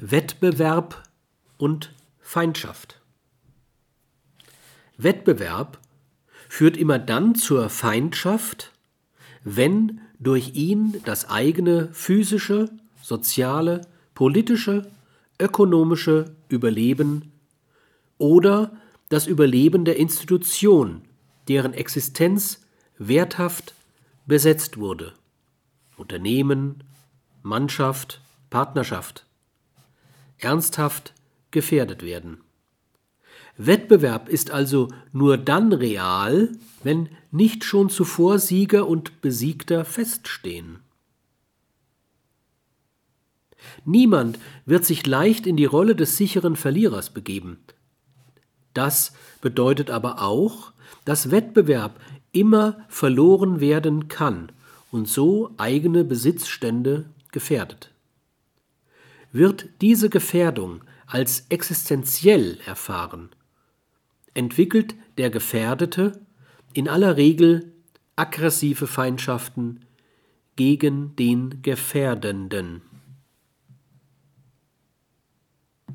[0.00, 1.02] Wettbewerb
[1.56, 3.00] und Feindschaft.
[4.96, 5.78] Wettbewerb
[6.48, 8.72] führt immer dann zur Feindschaft,
[9.42, 12.70] wenn durch ihn das eigene physische,
[13.02, 13.82] soziale,
[14.14, 14.90] politische,
[15.40, 17.32] ökonomische Überleben
[18.18, 18.72] oder
[19.08, 21.02] das Überleben der Institution,
[21.48, 22.64] deren Existenz
[22.98, 23.74] werthaft
[24.26, 25.12] besetzt wurde.
[25.96, 26.84] Unternehmen,
[27.42, 28.20] Mannschaft,
[28.50, 29.27] Partnerschaft.
[30.38, 31.14] Ernsthaft
[31.50, 32.38] gefährdet werden.
[33.56, 36.50] Wettbewerb ist also nur dann real,
[36.84, 40.78] wenn nicht schon zuvor Sieger und Besiegter feststehen.
[43.84, 47.58] Niemand wird sich leicht in die Rolle des sicheren Verlierers begeben.
[48.74, 50.72] Das bedeutet aber auch,
[51.04, 52.00] dass Wettbewerb
[52.30, 54.52] immer verloren werden kann
[54.92, 57.90] und so eigene Besitzstände gefährdet.
[59.32, 63.30] Wird diese Gefährdung als existenziell erfahren,
[64.34, 66.20] entwickelt der Gefährdete
[66.72, 67.72] in aller Regel
[68.16, 69.80] aggressive Feindschaften
[70.56, 72.82] gegen den Gefährdenden.